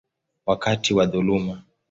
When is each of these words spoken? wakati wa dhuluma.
wakati 0.45 0.93
wa 0.93 1.05
dhuluma. 1.05 1.63